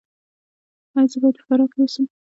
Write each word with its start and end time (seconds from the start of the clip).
ایا 0.95 1.01
زه 1.11 1.17
باید 1.21 1.35
په 1.39 1.43
فراه 1.47 1.69
کې 1.71 1.77
اوسم؟ 1.81 2.05